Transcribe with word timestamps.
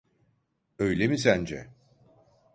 Öyle 0.79 1.07
mi 1.07 1.17
sence? 1.17 1.67